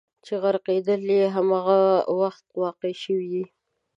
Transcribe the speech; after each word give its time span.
چې 0.25 0.33
غرقېدل 0.43 1.01
یې 1.17 1.25
همغه 1.35 1.79
وخت 2.19 2.45
واقع 2.61 2.91
شوي 3.03 3.27
دي. 3.33 3.45